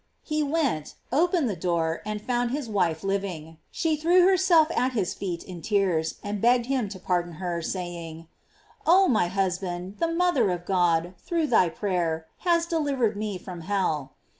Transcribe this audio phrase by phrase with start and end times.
[0.23, 4.93] He went, open ed the door, and found his wife living; she threw herself at
[4.93, 8.27] his feet in tears and begged him to pardon her, saying:
[8.87, 13.61] "Oh, my husband, the mother of God, through thy prayer, has deliv ered me from
[13.61, 14.13] hell."